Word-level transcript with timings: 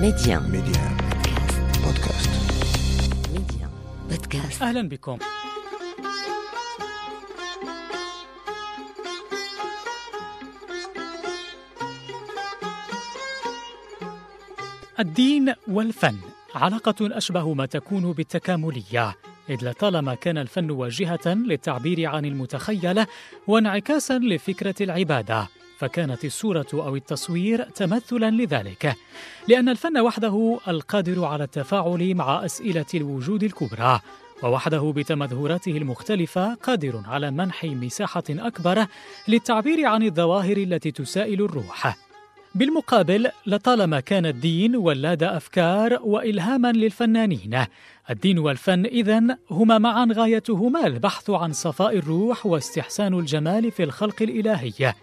Médi1 0.00 0.42
Médi1 0.42 0.96
بودكاست 1.84 2.30
Médi1 3.32 3.70
بودكاست 4.10 4.62
أهلا 4.62 4.88
بكم. 4.88 5.18
الدين 14.98 15.54
والفن. 15.68 16.16
علاقة 16.54 16.94
أشبه 17.00 17.54
ما 17.54 17.66
تكون 17.66 18.12
بالتكاملية. 18.12 19.14
إذ 19.50 19.64
لطالما 19.64 20.14
كان 20.14 20.38
الفن 20.38 20.70
واجهة 20.70 21.26
للتعبير 21.26 22.06
عن 22.06 22.24
المتخيلة 22.24 23.06
وانعكاسا 23.46 24.18
لفكرة 24.18 24.74
العبادة. 24.80 25.48
فكانت 25.78 26.24
الصورة 26.24 26.66
أو 26.74 26.96
التصوير 26.96 27.62
تمثلا 27.62 28.30
لذلك 28.30 28.96
لأن 29.48 29.68
الفن 29.68 29.98
وحده 29.98 30.58
القادر 30.68 31.24
على 31.24 31.44
التفاعل 31.44 32.14
مع 32.14 32.44
أسئلة 32.44 32.86
الوجود 32.94 33.44
الكبرى 33.44 34.00
ووحده 34.42 34.92
بتمظهراته 34.96 35.76
المختلفة 35.76 36.54
قادر 36.54 37.02
على 37.06 37.30
منح 37.30 37.64
مساحة 37.64 38.24
أكبر 38.30 38.86
للتعبير 39.28 39.86
عن 39.86 40.02
الظواهر 40.02 40.56
التي 40.56 40.90
تسائل 40.90 41.42
الروح. 41.42 41.96
بالمقابل 42.54 43.30
لطالما 43.46 44.00
كان 44.00 44.26
الدين 44.26 44.76
ولاد 44.76 45.22
أفكار 45.22 45.98
والهاما 46.02 46.72
للفنانين 46.72 47.64
الدين 48.10 48.38
والفن 48.38 48.86
إذن 48.86 49.36
هما 49.50 49.78
معا 49.78 50.08
غايتهما 50.12 50.86
البحث 50.86 51.30
عن 51.30 51.52
صفاء 51.52 51.96
الروح 51.96 52.46
واستحسان 52.46 53.14
الجمال 53.14 53.70
في 53.70 53.82
الخلق 53.82 54.22
الإلهي. 54.22 54.94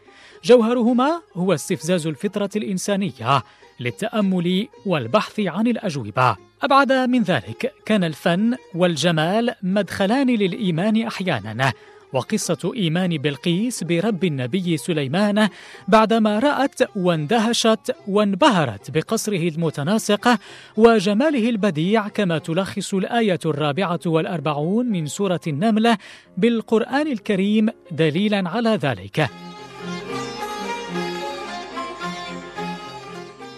جوهرهما 0.46 1.22
هو 1.36 1.54
استفزاز 1.54 2.08
الفطرة 2.08 2.50
الإنسانية 2.56 3.44
للتأمل 3.80 4.68
والبحث 4.86 5.40
عن 5.40 5.68
الأجوبة 5.68 6.36
أبعد 6.64 6.92
من 6.92 7.22
ذلك 7.22 7.74
كان 7.86 8.04
الفن 8.04 8.56
والجمال 8.76 9.56
مدخلان 9.64 10.28
للإيمان 10.30 11.08
أحيانا 11.08 11.74
وقصة 12.14 12.72
إيمان 12.76 13.18
بلقيس 13.18 13.84
برب 13.84 14.24
النبي 14.24 14.78
سليمان 14.78 15.50
بعدما 15.88 16.40
رأت 16.40 16.98
واندهشت 16.98 17.96
وانبهرت 18.08 18.92
بقصره 18.92 19.48
المتناسق 19.50 20.40
وجماله 20.78 21.50
البديع 21.50 22.08
كما 22.08 22.38
تلخص 22.38 22.94
الآية 22.94 23.40
الرابعة 23.46 24.00
والأربعون 24.06 24.86
من 24.86 25.08
سورة 25.08 25.42
النملة 25.48 25.98
بالقرآن 26.38 27.08
الكريم 27.08 27.70
دليلا 27.92 28.50
على 28.50 28.70
ذلك. 28.70 29.30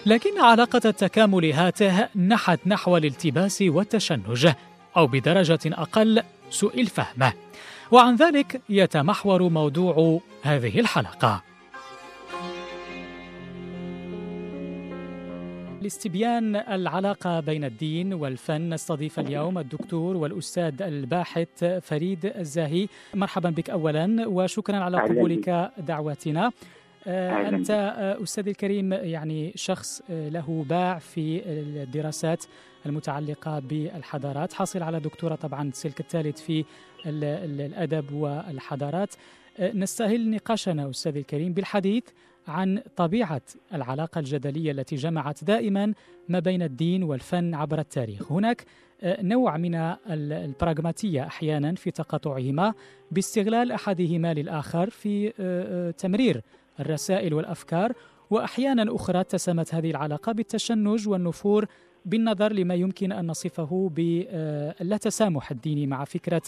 لكن 0.05 0.39
علاقة 0.39 0.81
التكامل 0.85 1.51
هاته 1.51 2.07
نحت 2.15 2.59
نحو 2.65 2.97
الالتباس 2.97 3.61
والتشنج 3.61 4.49
أو 4.97 5.07
بدرجة 5.07 5.59
أقل 5.65 6.23
سوء 6.49 6.81
الفهم. 6.81 7.31
وعن 7.91 8.15
ذلك 8.15 8.61
يتمحور 8.69 9.49
موضوع 9.49 10.19
هذه 10.43 10.79
الحلقة. 10.79 11.41
لاستبيان 15.81 16.55
العلاقة 16.55 17.39
بين 17.39 17.63
الدين 17.63 18.13
والفن 18.13 18.69
نستضيف 18.73 19.19
اليوم 19.19 19.57
الدكتور 19.57 20.17
والأستاذ 20.17 20.81
الباحث 20.81 21.63
فريد 21.63 22.25
الزاهي. 22.25 22.87
مرحبا 23.13 23.49
بك 23.49 23.69
أولا 23.69 24.27
وشكرا 24.27 24.77
على 24.77 25.01
قبولك 25.01 25.71
دعوتنا 25.77 26.51
أنت 27.07 27.69
أستاذ 28.23 28.47
الكريم 28.47 28.93
يعني 28.93 29.51
شخص 29.55 30.01
له 30.09 30.65
باع 30.69 30.99
في 30.99 31.41
الدراسات 31.49 32.45
المتعلقة 32.85 33.59
بالحضارات 33.59 34.53
حاصل 34.53 34.83
على 34.83 34.99
دكتوراه 34.99 35.35
طبعا 35.35 35.67
السلك 35.67 35.99
الثالث 35.99 36.41
في 36.41 36.65
الأدب 37.05 38.13
والحضارات. 38.13 39.13
نستهل 39.59 40.29
نقاشنا 40.29 40.89
أستاذ 40.89 41.17
الكريم 41.17 41.53
بالحديث 41.53 42.03
عن 42.47 42.81
طبيعة 42.95 43.41
العلاقة 43.73 44.19
الجدلية 44.19 44.71
التي 44.71 44.95
جمعت 44.95 45.43
دائما 45.43 45.93
ما 46.29 46.39
بين 46.39 46.61
الدين 46.61 47.03
والفن 47.03 47.53
عبر 47.53 47.79
التاريخ. 47.79 48.31
هناك 48.31 48.65
نوع 49.03 49.57
من 49.57 49.75
البراغماتية 50.09 51.23
أحيانا 51.27 51.75
في 51.75 51.91
تقاطعهما 51.91 52.73
باستغلال 53.11 53.71
أحدهما 53.71 54.33
للآخر 54.33 54.89
في 54.89 55.29
تمرير 55.97 56.41
الرسائل 56.79 57.33
والأفكار 57.33 57.93
وأحيانا 58.29 58.95
أخرى 58.95 59.19
اتسمت 59.19 59.75
هذه 59.75 59.91
العلاقة 59.91 60.31
بالتشنج 60.31 61.07
والنفور 61.07 61.65
بالنظر 62.05 62.53
لما 62.53 62.75
يمكن 62.75 63.11
أن 63.11 63.27
نصفه 63.27 63.91
باللا 63.95 64.97
تسامح 64.97 65.51
الديني 65.51 65.87
مع 65.87 66.03
فكرة 66.03 66.41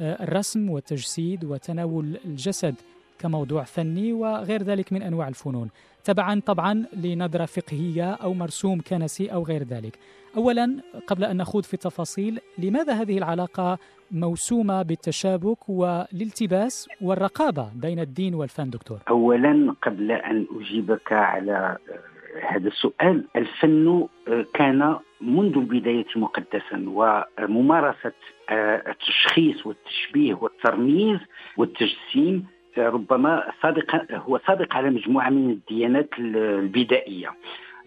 الرسم 0.00 0.70
والتجسيد 0.70 1.44
وتناول 1.44 2.18
الجسد 2.24 2.74
كموضوع 3.18 3.62
فني 3.62 4.12
وغير 4.12 4.62
ذلك 4.62 4.92
من 4.92 5.02
أنواع 5.02 5.28
الفنون. 5.28 5.68
تبعا 6.04 6.40
طبعا 6.46 6.84
لنظرة 6.92 7.44
فقهية 7.44 8.12
أو 8.12 8.34
مرسوم 8.34 8.80
كنسي 8.80 9.32
أو 9.32 9.42
غير 9.42 9.62
ذلك. 9.64 9.98
اولا 10.36 10.76
قبل 11.06 11.24
أن 11.24 11.36
نخوض 11.36 11.64
في 11.64 11.74
التفاصيل 11.74 12.40
لماذا 12.58 12.92
هذه 12.92 13.18
العلاقة 13.18 13.78
موسومة 14.10 14.82
بالتشابك 14.82 15.68
والالتباس 15.68 16.88
والرقابة 17.00 17.70
بين 17.74 17.98
الدين 17.98 18.34
والفن 18.34 18.70
دكتور؟ 18.70 18.98
اولا 19.08 19.74
قبل 19.82 20.12
أن 20.12 20.46
أجيبك 20.60 21.12
على 21.12 21.78
هذا 22.48 22.68
السؤال 22.68 23.24
الفن 23.36 24.08
كان 24.54 24.96
منذ 25.20 25.56
البداية 25.56 26.06
مقدسا 26.16 26.84
وممارسة 26.86 28.12
التشخيص 28.50 29.66
والتشبيه 29.66 30.34
والترميز 30.34 31.18
والتجسيم 31.56 32.46
ربما 32.78 33.52
صادق 33.62 34.12
هو 34.12 34.40
صادق 34.46 34.76
على 34.76 34.90
مجموعة 34.90 35.30
من 35.30 35.50
الديانات 35.50 36.08
البدائية. 36.18 37.30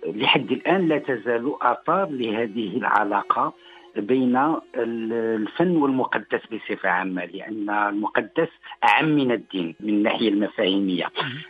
لحد 0.06 0.52
الآن 0.52 0.88
لا 0.88 0.98
تزال 0.98 1.54
آثار 1.62 2.10
لهذه 2.10 2.78
العلاقة 2.78 3.54
بين 3.96 4.56
الفن 4.76 5.78
والمقدس 5.78 6.42
بصفة 6.52 6.90
عامة 6.90 7.26
لأن 7.26 7.70
المقدس 7.70 8.48
أعم 8.84 9.06
من 9.06 9.32
الدين 9.32 9.76
من 9.80 9.90
الناحية 9.90 10.30
المفاهيمية. 10.30 11.06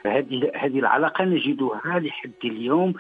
هذه 0.06 0.52
هذه 0.56 0.80
العلاقة 0.80 1.26
نجدها 1.26 2.00
لحد 2.00 2.32
اليوم 2.46 2.94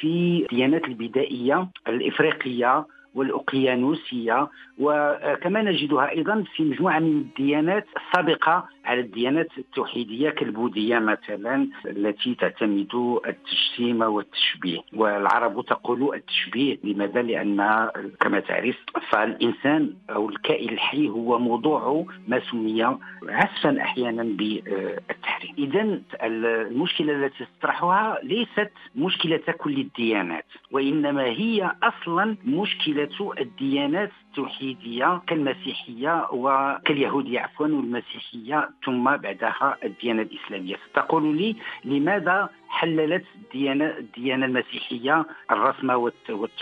في 0.00 0.42
الديانات 0.50 0.84
البدائية 0.84 1.68
الإفريقية 1.88 2.86
والأقيانوسية. 3.14 4.48
وكما 4.78 5.62
نجدها 5.62 6.10
أيضا 6.10 6.44
في 6.56 6.62
مجموعة 6.62 6.98
من 6.98 7.10
الديانات 7.10 7.86
السابقة 7.96 8.68
على 8.84 9.00
الديانات 9.00 9.48
التوحيدية 9.58 10.30
كالبوذية 10.30 10.98
مثلا 10.98 11.68
التي 11.86 12.34
تعتمد 12.34 13.20
التجسيم 13.26 14.02
والتشبيه. 14.02 14.80
والعرب 14.96 15.64
تقول 15.66 16.14
التشبيه 16.14 16.78
لماذا؟ 16.84 17.22
لأن 17.22 17.88
كما 18.20 18.40
تعرف 18.40 18.76
فالإنسان 19.10 19.92
أو 20.10 20.28
الكائن 20.28 20.68
الحي 20.68 21.08
هو 21.08 21.38
موضوع 21.38 22.06
ما 22.28 22.40
سمي 22.50 22.84
عسفا 23.28 23.80
أحيانا 23.80 24.22
بالتحريم. 24.22 25.54
إذا 25.58 26.00
المشكلة 26.22 27.26
التي 27.26 27.46
تطرحها 27.60 28.18
ليست 28.22 28.70
مشكلة 28.96 29.40
كل 29.58 29.78
الديانات 29.78 30.46
وإنما 30.70 31.24
هي 31.24 31.72
أصلا 31.82 32.36
مشكلة 32.44 33.03
الديانات 33.38 34.10
التوحيدية 34.28 35.22
كالمسيحية 35.26 36.26
وكاليهودية 36.32 37.40
عفوا 37.40 37.66
والمسيحية 37.66 38.70
ثم 38.84 39.16
بعدها 39.16 39.76
الديانة 39.84 40.22
الإسلامية. 40.22 40.76
تقول 40.94 41.36
لي 41.36 41.56
لماذا 41.84 42.48
حللت 42.68 43.24
الديانة, 43.34 43.84
الديانة 43.84 44.46
المسيحية 44.46 45.26
الرسم 45.50 45.90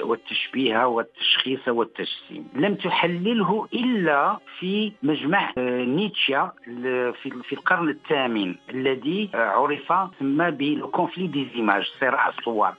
والتشبيه 0.01 0.87
والتشخيص 0.87 1.69
والتجسيم؟ 1.69 2.49
لم 2.55 2.75
تحلله 2.75 3.69
إلا 3.75 4.39
في 4.59 4.93
مجمع 5.03 5.53
نيتشا 5.59 6.53
في 7.23 7.53
القرن 7.53 7.89
الثامن 7.89 8.55
الذي 8.71 9.31
عرف 9.35 9.93
ثم 10.19 10.51
بالكونفلي 10.51 11.27
ديزيماج 11.27 11.85
صراع 12.01 12.29
الصور. 12.29 12.73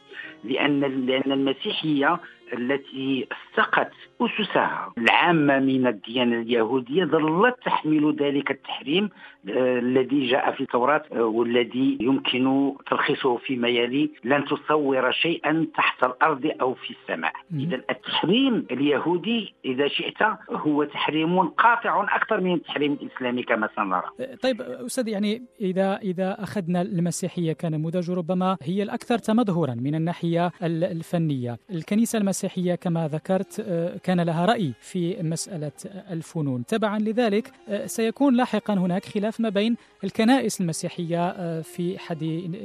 لأن 0.44 1.06
لأن 1.06 1.32
المسيحية 1.32 2.20
التي 2.54 3.28
استقت 3.32 3.92
أسسها. 4.22 4.94
العامة 4.98 5.60
من 5.60 5.88
الديانة 5.88 6.42
اليهودية 6.42 7.06
ظلت 7.06 7.56
تحمل 7.66 8.16
ذلك 8.16 8.52
التحريم 8.52 9.10
آه، 9.50 9.80
الذي 9.80 10.28
جاء 10.28 10.52
في 10.52 10.62
التوراة 10.62 11.04
آه، 11.12 11.24
والذي 11.24 11.98
يمكن 12.02 12.74
تلخيصه 12.90 13.38
فيما 13.38 13.68
يلي 13.68 14.10
لن 14.24 14.46
تصور 14.46 15.12
شيئا 15.12 15.68
تحت 15.78 16.04
الأرض 16.04 16.52
أو 16.62 16.74
في 16.74 16.90
السماء. 16.90 17.34
إذا 17.54 17.82
التحريم 17.90 18.66
اليهودي 18.72 19.54
إذا 19.66 19.88
شئت 19.88 20.22
هو 20.50 20.84
تحريم 20.84 21.42
قاطع 21.42 22.04
أكثر 22.16 22.42
من 22.42 22.54
التحريم 22.54 22.94
الإسلامي 22.94 23.44
كما 23.44 23.70
سنرى. 23.76 24.04
طيب 24.44 24.62
أستاذ 24.62 25.08
يعني 25.08 25.42
إذا 25.62 25.98
إذا 25.98 26.44
أخذنا 26.44 26.82
المسيحية 26.82 27.54
كنموذج 27.54 28.12
ربما 28.12 28.58
هي 28.62 28.84
الأكثر 28.84 29.18
تمظهرا 29.18 29.76
من 29.76 29.96
الناحية 29.96 30.52
الفنية. 30.64 31.58
الكنيسة 31.72 32.20
المسيحية 32.20 32.43
كما 32.76 33.08
ذكرت 33.08 33.66
آه، 33.68 33.98
كان 34.04 34.22
لها 34.22 34.46
رأي 34.46 34.74
في 34.80 35.24
مسألة 35.24 35.72
الفنون. 35.86 36.66
تبعا 36.66 37.00
لذلك 37.00 37.52
سيكون 37.86 38.36
لاحقا 38.36 38.74
هناك 38.74 39.06
خلاف 39.06 39.40
ما 39.40 39.50
بين 39.50 39.76
الكنائس 40.04 40.62
المسيحية 40.62 41.30
آه، 41.30 41.62
في 41.62 42.00
حد 42.00 42.24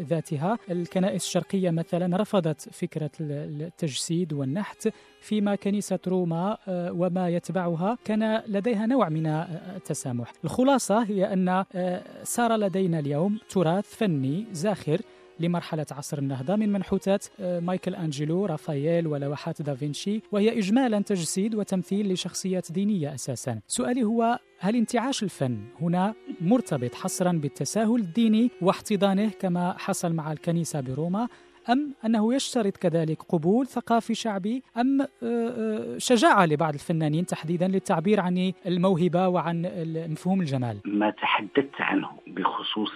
ذاتها. 0.08 0.58
الكنائس 0.70 1.25
الشرقية 1.25 1.70
مثلا 1.70 2.16
رفضت 2.16 2.60
فكرة 2.72 3.10
التجسيد 3.20 4.32
والنحت 4.32 4.88
فيما 5.20 5.54
كنيسة 5.54 5.98
روما 6.06 6.58
آه، 6.69 6.92
وما 6.92 7.28
يتبعها. 7.28 7.98
كان 8.04 8.42
لديها 8.46 8.86
نوع 8.86 9.08
من 9.08 9.26
التسامح. 9.26 10.32
الخلاصة 10.44 11.02
هي 11.02 11.32
أن 11.32 11.48
آه، 11.74 12.02
صار 12.24 12.56
لدينا 12.56 12.98
اليوم 12.98 13.38
تراث 13.48 13.94
فني 13.94 14.46
زاخر 14.52 15.00
لمرحلة 15.40 15.87
عصر 15.90 16.19
النهضة 16.19 16.56
من 16.56 16.73
منحوتات 16.73 17.26
آه، 17.40 17.61
مايكل 17.61 17.94
أنجلو 17.94 18.46
رافائيل 18.46 19.06
ولوحات 19.06 19.62
دافنشي 19.62 20.23
وهي 20.32 20.58
إجمالا 20.58 21.00
تجسيد 21.00 21.55
وتمثيل 21.55 22.12
لشخصيات 22.12 22.73
دينية 22.73 23.14
أساسا. 23.14 23.61
سؤالي 23.69 24.05
هو 24.05 24.38
هل 24.58 24.76
انتعاش 24.76 25.23
الفن 25.23 25.58
هنا 25.81 26.14
مرتبط 26.40 26.94
حصرا 26.94 27.32
بالتساهل 27.32 28.00
الديني 28.00 28.50
واحتضانه 28.62 29.31
كما 29.40 29.75
حصل 29.79 30.12
مع 30.12 30.32
الكنيسة 30.32 30.81
بروما؟ 30.81 31.29
أم 31.70 31.94
أنه 32.05 32.35
يشترط 32.35 32.76
كذلك 32.76 33.23
قبول 33.23 33.67
ثقافي 33.67 34.15
شعبي 34.15 34.62
أم 34.76 35.00
آه، 35.00 35.06
آه، 35.23 35.99
شجاعة 35.99 36.47
لبعض 36.47 36.75
الفنانين 36.75 37.26
تحديدا 37.26 37.69
للتعبير 37.69 38.20
عن 38.20 38.53
الموهبة 38.67 39.29
وعن 39.29 39.70
مفهوم 40.09 40.41
الجمال. 40.41 40.81
ما 40.85 41.11
تحدثت 41.11 41.81
عنه 41.81 42.09
بخصوص 42.26 42.93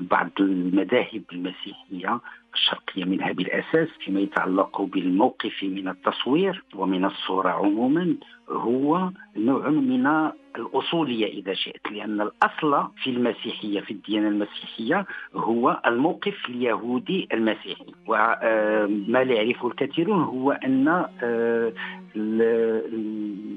بعض 0.00 0.30
المذاهب 0.40 1.22
المسيحية 1.32 2.20
الشرقية 2.54 3.04
منها 3.04 3.32
بالأساس 3.32 3.88
فيما 4.04 4.20
يتعلق 4.20 4.82
بالموقف 4.82 5.62
من 5.62 5.88
التصوير 5.88 6.64
ومن 6.74 7.04
الصورة 7.04 7.48
عموما 7.48 8.14
هو 8.48 9.10
نوع 9.36 9.68
من 9.68 10.30
الأصولية 10.56 11.26
إذا 11.26 11.54
شئت 11.54 11.90
لأن 11.90 12.20
الأصل 12.20 12.88
في 13.02 13.10
المسيحية 13.10 13.80
في 13.80 13.90
الديانة 13.90 14.28
المسيحية 14.28 15.06
هو 15.34 15.82
الموقف 15.86 16.48
اليهودي 16.48 17.28
المسيحي. 17.32 17.86
وما 18.06 19.24
لا 19.24 19.34
يعرفه 19.34 19.68
الكثيرون 19.68 20.22
هو 20.22 20.52
أن 20.52 20.88
آه، 21.22 21.72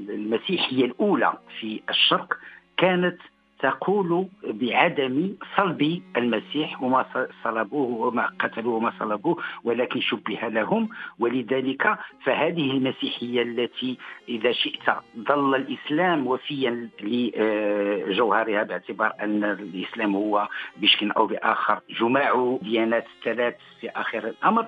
المسيحية 0.10 0.86
الأولى 0.86 1.34
في 1.60 1.82
الشرق 1.90 2.38
كانت 2.78 3.18
تقول 3.62 4.28
بعدم 4.44 5.36
صلب 5.58 6.02
المسيح 6.18 6.82
وما 6.84 7.06
صلبوه 7.44 8.08
وما 8.08 8.26
قتلوه 8.40 8.76
وما 8.76 8.94
صلبوه 9.00 9.38
ولكن 9.64 10.02
شبه 10.02 10.48
لهم. 10.48 10.90
ولذلك 11.20 11.98
فهذه 12.24 12.72
المسيحية 12.72 13.42
التي 13.42 13.98
إذا 14.30 14.52
شئت 14.52 14.88
ظل 15.28 15.56
الإسلام 15.56 16.28
وفيا 16.28 16.90
لجوهرها 17.02 18.64
باعتبار 18.64 19.14
أن 19.22 19.44
الإسلام 19.44 20.16
هو 20.16 20.48
بشكل 20.78 21.12
أو 21.12 21.26
بآخر 21.28 21.80
جماع 22.00 22.58
ديانات 22.62 23.06
الثلاث 23.18 23.56
في 23.82 23.90
آخر 23.90 24.28
الأمر. 24.28 24.68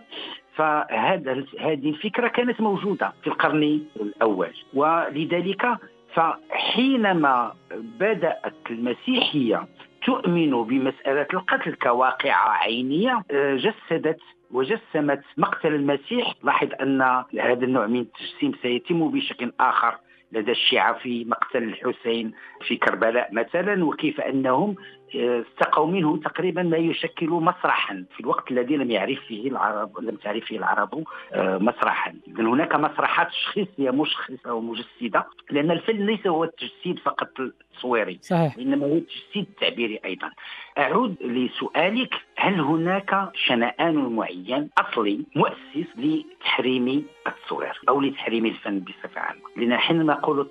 فهذا 0.56 1.46
هذه 1.60 1.89
الفكرة 1.89 2.28
كانت 2.28 2.62
موجودة 2.62 3.13
في 3.22 3.28
القرن 3.28 3.81
الأول. 4.01 4.54
ولذلك 4.74 5.66
فحينما 6.13 7.54
بدأت 7.75 8.54
المسيحية 8.69 9.68
تؤمن 10.06 10.63
بمسألة 10.63 11.27
القتل 11.33 11.74
كواقعة 11.74 12.50
عينية 12.50 13.24
آه، 13.31 13.56
جسدت 13.56 14.19
وجسمت 14.51 15.21
مقتل 15.38 15.75
المسيح. 15.75 16.33
لاحظ 16.44 16.68
أن 16.81 17.01
هذا 17.39 17.65
النوع 17.65 17.88
من 17.88 18.00
التجسيم 18.00 18.51
سيتم 18.62 19.12
بشكل 19.12 19.54
آخر 19.60 19.98
لدى 20.31 20.51
الشيعة 20.51 20.94
في 20.94 21.25
مقتل 21.25 21.63
الحسين 21.63 22.31
في 22.68 22.75
كربلاء 22.75 23.33
مثلا 23.33 23.86
وكيف 23.86 24.21
أنهم 24.21 24.75
استقوا 25.15 25.88
منه 25.88 26.18
تقريبا 26.18 26.63
ما 26.63 26.77
يشكل 26.77 27.30
مسرحا. 27.30 28.06
في 28.13 28.19
الوقت 28.19 28.51
الذي 28.51 28.75
لم 28.75 28.92
يعرف 28.92 29.19
فيه 29.27 29.50
العرب 29.50 30.00
لم 30.00 30.15
تعرف 30.15 30.44
فيه 30.44 30.57
العرب 30.57 31.04
آه، 31.33 31.57
مسرحا. 31.57 32.13
اذا 32.27 32.44
هناك 32.44 32.75
مسرحات 32.75 33.27
تشخيصيه 33.27 33.92
مشخصة 33.92 34.54
ومجسدة 34.54 35.25
لأن 35.50 35.71
الفيلم 35.71 36.06
ليس 36.06 36.27
هو 36.27 36.44
التجسيد 36.44 37.00
فقط 37.00 37.30
التصويري 37.39 38.19
صحيح. 38.21 38.57
انما 38.57 38.86
هو 38.86 38.95
التجسيد 38.95 39.45
التعبيري 39.50 40.00
أيضا. 40.06 40.31
أعود 40.77 41.15
لسؤالك 41.21 42.13
هل 42.38 42.60
هناك 42.60 43.30
شنآن 43.33 44.15
معين 44.15 44.69
أصلي 44.77 45.25
مؤسس 45.36 45.88
لتحريم 45.98 47.06
التصوير 47.27 47.81
أو 47.89 48.01
لتحريم 48.01 48.45
الفن 48.45 48.80
بصفة 48.80 49.21
عامة؟ 49.21 49.42
لأن 49.57 49.77
حينما 49.77 50.13
نقول 50.13 50.48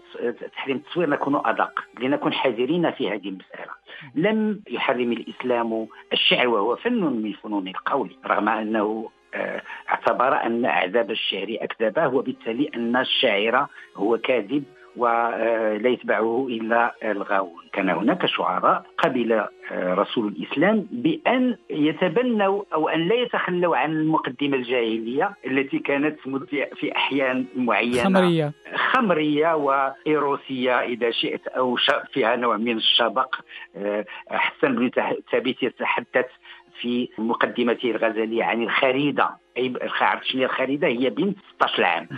تحريم 0.57 0.77
التصوير 0.77 1.09
نكون 1.09 1.41
أدق 1.45 1.85
لنكون 2.01 2.33
حذرين 2.33 2.91
في 2.91 3.11
هذه 3.11 3.29
المسألة. 3.29 3.82
لم 4.15 4.61
يحرم 4.71 5.13
الإسلام 5.13 5.87
الشعر 6.13 6.49
وهو 6.49 6.77
فن 6.77 7.01
من 7.03 7.33
فنون 7.33 7.69
القول 7.69 8.17
رغم 8.27 8.49
أنه 8.49 9.11
آه، 9.35 9.63
اعتبر 9.89 10.47
أن 10.47 10.65
أعذاب 10.65 11.11
الشعر 11.11 11.47
أكذبه 11.61 12.15
وبالتالي 12.15 12.71
أن 12.75 12.97
الشاعر 12.97 13.67
هو 13.97 14.19
كاذب 14.19 14.65
ولا 14.97 15.89
يتبعه 15.89 16.47
إلا 16.51 16.95
الغاوون. 17.05 17.63
كان 17.73 17.91
هناك 17.91 18.27
شعراء 18.27 18.85
قبل 18.99 19.33
آه، 19.33 19.95
رسول 19.95 20.27
الإسلام 20.27 20.87
بأن 20.91 21.57
يتبنوا 21.71 22.63
أو 22.75 22.89
أن 22.89 23.09
لا 23.09 23.15
يتخلوا 23.15 23.77
عن 23.77 23.93
المقدمة 23.93 24.57
الجاهلية 24.57 25.37
التي 25.47 25.79
كانت 25.79 26.19
في 26.77 26.97
أحيان 26.97 27.47
معينة. 27.57 28.03
خمرية. 28.03 28.53
خمرية 28.75 29.55
وإيروسية 29.55 30.81
إذا 30.81 31.11
شئت 31.11 31.47
أو 31.47 31.77
فيها 32.13 32.37
نوع 32.37 32.57
من 32.57 32.77
الشبق. 32.77 33.35
آه، 33.77 34.05
حسن 34.31 34.75
بن 34.77 34.91
ثابت 35.33 35.63
يتحدث 35.63 36.27
في 36.81 37.09
مقدمته 37.19 37.91
الغزالية 37.91 38.45
عن 38.45 38.63
الخريدة. 38.63 39.31
أي 39.57 39.75
عرفت 40.01 40.25
شنو 40.25 40.43
الخريدة؟ 40.45 40.89
هي 40.89 41.11
بنت 41.11 41.37
16 41.55 41.85
عام 41.85 42.09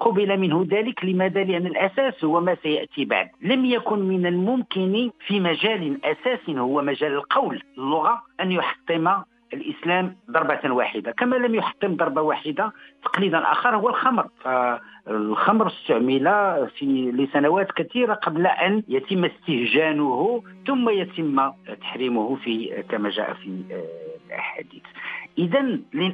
قبل 0.00 0.38
منه 0.38 0.66
ذلك 0.70 1.04
لماذا؟ 1.04 1.44
لأن 1.44 1.66
الأساس 1.66 2.24
هو 2.24 2.40
ما 2.40 2.56
سيأتي 2.62 3.04
بعد. 3.04 3.28
لم 3.42 3.64
يكن 3.64 3.98
من 3.98 4.26
الممكن 4.26 5.10
في 5.26 5.40
مجال 5.40 6.04
أساس 6.04 6.50
هو 6.50 6.82
مجال 6.82 7.12
القول 7.12 7.62
اللغة 7.78 8.22
أن 8.40 8.52
يحطم 8.52 9.22
الإسلام 9.80 10.16
ضربة 10.30 10.74
واحدة 10.74 11.12
كما 11.12 11.36
لم 11.36 11.54
يحطم 11.54 11.96
ضربة 11.96 12.22
واحدة 12.22 12.72
تقليدا 13.04 13.52
آخر 13.52 13.76
هو 13.76 13.88
الخمر. 13.88 14.26
فالخمر 14.44 15.66
استعمل 15.66 16.24
في 16.78 17.10
لسنوات 17.12 17.72
كثيرة 17.72 18.14
قبل 18.14 18.46
أن 18.46 18.82
يتم 18.88 19.24
استهجانه 19.24 20.42
ثم 20.66 20.88
يتم 20.90 21.52
تحريمه 21.80 22.36
في 22.36 22.84
كما 22.88 23.10
جاء 23.10 23.34
في 23.34 23.62
الأحاديث. 24.26 24.82
اذا 25.38 25.60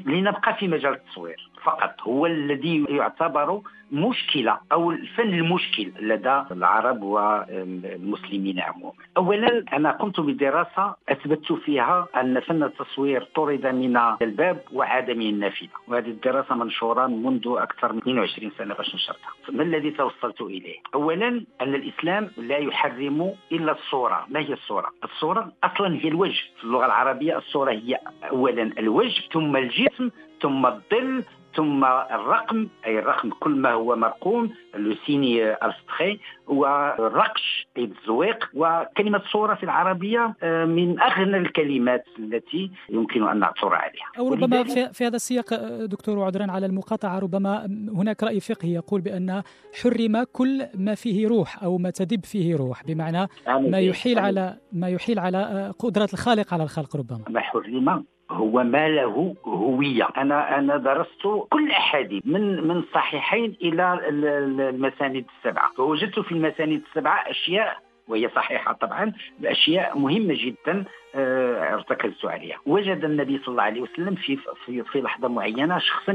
لنبقى 0.06 0.54
في 0.54 0.68
مجال 0.68 0.92
التصوير. 0.92 1.50
فقط 1.66 2.02
هو 2.02 2.26
الذي 2.26 2.84
يعتبر 2.88 3.60
مشكلة 3.92 4.58
أو 4.72 4.90
الفن 4.90 5.34
المشكل 5.34 5.92
لدى 6.00 6.42
العرب 6.50 7.02
والمسلمين 7.02 8.60
عموما. 8.60 8.92
اولا 9.16 9.64
أنا 9.72 9.90
قمت 9.90 10.20
بدراسة 10.20 10.94
أثبتت 11.08 11.52
فيها 11.52 12.08
أن 12.16 12.40
فن 12.40 12.62
التصوير 12.62 13.22
طرد 13.34 13.66
من 13.66 13.96
الباب 14.22 14.58
وعاد 14.72 15.10
من 15.10 15.26
النافذة، 15.28 15.68
وهذه 15.88 16.08
الدراسة 16.08 16.54
منشورة 16.54 17.06
منذ 17.06 17.42
أكثر 17.46 17.92
من 17.92 17.98
22 17.98 18.50
سنة 18.58 18.74
باش 18.74 18.94
نشرتها. 18.94 19.30
ما 19.52 19.62
الذي 19.62 19.90
توصلت 19.90 20.40
إليه؟ 20.40 20.78
اولا 20.94 21.28
أن 21.60 21.74
الإسلام 21.74 22.30
لا 22.36 22.58
يحرم 22.58 23.34
إلا 23.52 23.72
الصورة، 23.72 24.26
ما 24.28 24.40
هي 24.40 24.52
الصورة؟ 24.52 24.90
الصورة 25.04 25.52
أصلا 25.64 25.96
هي 25.96 26.08
الوجه، 26.08 26.42
في 26.58 26.64
اللغة 26.64 26.86
العربية 26.86 27.38
الصورة 27.38 27.70
هي 27.72 27.98
اولا 28.30 28.62
الوجه 28.78 29.22
ثم 29.32 29.56
الجسم 29.56 30.10
ثم 30.40 30.66
الظل 30.66 31.24
ثم 31.56 31.84
الرقم 31.84 32.68
أي 32.86 32.98
الرقم 32.98 33.30
كل 33.30 33.56
ما 33.56 33.72
هو 33.72 33.96
مرقوم 33.96 34.50
لو 34.74 34.94
سيني 35.06 35.52
الستخي 35.52 36.18
والرقش 36.46 37.66
اي 37.76 37.84
الزويق 37.84 38.50
وكلمة 38.54 39.22
صورة 39.32 39.54
في 39.54 39.62
العربية 39.62 40.34
آه، 40.42 40.64
من 40.64 41.00
أغنى 41.00 41.36
الكلمات 41.36 42.04
التي 42.18 42.70
يمكن 42.90 43.28
أن 43.28 43.38
نعثر 43.38 43.74
عليها. 43.74 44.06
أو 44.18 44.34
ربما 44.34 44.64
في, 44.64 45.04
هذا 45.04 45.16
السياق 45.16 45.52
آه، 45.52 45.86
دكتور 45.86 46.18
وعذرا 46.18 46.46
على 46.50 46.66
المقاطعة 46.66 47.18
ربما 47.18 47.66
هناك 47.96 48.22
رأي 48.22 48.40
فقهي 48.40 48.74
يقول 48.74 49.00
بأن 49.00 49.42
حرم 49.82 50.24
كل 50.32 50.66
ما 50.74 50.94
فيه 50.94 51.28
روح 51.28 51.62
أو 51.62 51.78
ما 51.78 51.90
تدب 51.90 52.24
فيه 52.24 52.56
روح 52.56 52.84
بمعنى 52.84 53.28
ما 53.46 53.80
يحيل 53.80 54.18
على 54.18 54.56
ما 54.72 54.88
يحيل 54.88 55.18
على 55.18 55.38
آه، 55.38 55.70
قدرة 55.70 56.08
الخالق 56.12 56.54
على 56.54 56.62
الخلق 56.62 56.96
ربما. 56.96 57.24
ما 57.28 57.40
حرم 57.40 58.04
هو 58.30 58.64
ما 58.64 58.88
له 58.88 59.34
هوية. 59.46 60.08
أنا 60.16 60.58
أنا 60.58 60.76
درست 60.76 61.22
كل 61.50 61.66
الاحاديث 61.66 62.22
من 62.26 62.68
من 62.68 62.76
الصحيحين 62.76 63.56
إلى 63.62 64.00
المسانيد 64.08 65.26
السبعة. 65.38 65.72
فوجدت 65.76 66.20
في 66.20 66.32
المسانيد 66.32 66.82
السبعة 66.88 67.30
أشياء 67.30 67.78
وهي 68.08 68.28
صحيحة 68.28 68.72
طبعا 68.72 69.12
باشياء 69.38 69.98
مهمة 69.98 70.34
جدا 70.38 70.84
آه، 71.14 71.74
ارتكزت 71.74 72.24
عليها. 72.24 72.58
وجد 72.66 73.04
النبي 73.04 73.38
صلى 73.38 73.48
الله 73.48 73.62
عليه 73.62 73.80
وسلم 73.80 74.14
في 74.14 74.38
في, 74.64 74.82
في 74.82 75.00
لحظة 75.00 75.28
معينة 75.28 75.78
شخصا 75.78 76.12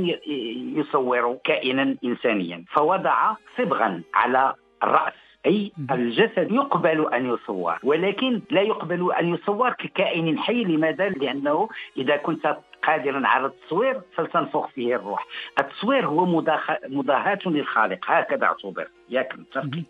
يصور 0.75 1.37
كائنا 1.43 1.95
انسانيا 2.03 2.65
فوضع 2.73 3.33
صبغا 3.57 4.01
على 4.13 4.53
الراس 4.83 5.13
أي 5.45 5.71
الجسد 5.91 6.51
يقبل 6.51 7.13
أن 7.13 7.33
يصور 7.33 7.79
ولكن 7.83 8.41
لا 8.51 8.61
يقبل 8.61 9.13
أن 9.19 9.33
يصور 9.33 9.69
ككائن 9.69 10.39
حي 10.39 10.63
لماذا؟ 10.63 11.09
لأنه 11.09 11.69
إذا 11.97 12.17
كنت 12.17 12.57
قادرا 12.83 13.27
على 13.27 13.45
التصوير 13.45 14.01
فلتنفخ 14.15 14.67
فيه 14.67 14.95
الروح. 14.95 15.27
التصوير 15.59 16.05
هو 16.07 16.25
مضاهاة 16.89 17.39
للخالق. 17.45 17.99
هكذا 18.05 18.45
أعتبر. 18.45 18.87
ياك 19.09 19.35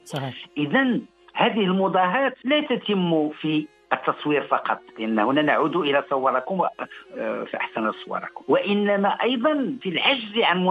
صحيح. 0.04 0.34
إذا 0.58 1.00
هذه 1.34 1.64
المضاهاة 1.64 2.34
لا 2.44 2.62
تتم 2.62 3.30
في 3.30 3.68
التصوير 3.94 4.42
فقط. 4.42 4.80
لأن 5.00 5.20
هنا 5.20 5.42
نعود 5.42 5.76
إلى 5.76 6.04
صوركم 6.10 6.62
آه، 7.18 7.44
فأحسن 7.44 7.92
صوركم. 7.92 8.44
وإنما 8.48 9.10
أيضا 9.10 9.78
في 9.82 9.90
العجز 9.90 10.38
عن 10.38 10.64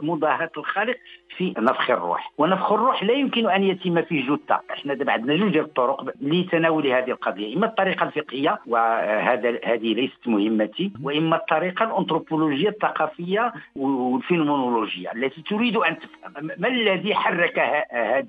مضاهاة 0.00 0.50
الخالق 0.56 0.96
في 1.36 1.54
نفخ 1.58 1.90
الروح. 1.90 2.32
ونفخ 2.38 2.72
الروح 2.72 3.04
لا 3.04 3.12
يمكن 3.12 3.50
أن 3.50 3.62
يتم 3.62 4.02
في 4.02 4.22
جثه 4.22 4.60
إحنا 4.70 4.94
دابا 4.94 5.12
عندنا 5.12 5.36
جوج 5.36 5.56
الطرق 5.56 6.04
لتناول 6.20 6.86
هذه 6.86 7.10
القضية. 7.10 7.56
إما 7.56 7.66
الطريقة 7.66 8.06
الفقهية 8.06 8.60
وهذا 8.66 9.58
هذه 9.64 9.94
ليست 9.94 10.28
مهمتي 10.28 10.92
وإما 11.02 11.36
الطريقة 11.36 11.84
الأنثروبولوجية 11.84 12.68
الثقافية 12.68 13.52
والفينومونولوجية. 13.76 15.12
التي 15.12 15.42
تريد 15.42 15.76
أن 15.76 15.98
تفهم 15.98 16.50
ما 16.58 16.68
الذي 16.68 17.14
حرك 17.14 17.58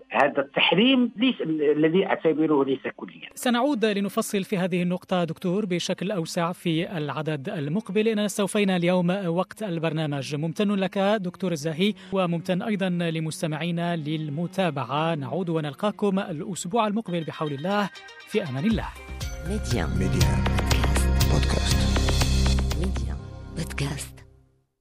هذا 0.09 0.41
التحريم 0.41 1.11
ليس 1.17 1.41
الذي 1.41 2.05
أعتبره 2.05 2.63
ليس 2.63 2.87
كليا؟ 2.97 3.29
سنعود 3.35 3.85
لنفصل 3.85 4.43
في 4.43 4.57
هذه 4.57 4.83
النقطة 4.83 5.23
دكتور 5.23 5.65
بشكل 5.65 6.11
أوسع 6.11 6.51
في 6.51 6.97
العدد 6.97 7.49
المقبل. 7.49 8.07
اننا 8.07 8.25
استوفينا 8.25 8.75
اليوم 8.75 9.09
وقت 9.27 9.63
البرنامج. 9.63 10.35
ممتن 10.35 10.75
لك 10.75 10.97
دكتور 10.97 11.51
الزاهي 11.51 11.93
وممتن 12.13 12.61
أيضا 12.61 12.89
لمستمعينا 13.03 13.95
للمتابعة 13.95 15.15
نعود 15.15 15.49
ونلقاكم 15.49 16.19
الأسبوع 16.19 16.87
المقبل 16.87 17.23
بحول 17.23 17.53
الله 17.53 17.89
في 18.27 18.43
أمان 18.43 18.65
الله. 18.65 18.87
Médi1. 19.47 19.85
Médi1. 19.85 20.43
بودكاست. 21.31 21.77
Médi1. 22.79 23.17
بودكاست. 23.57 24.14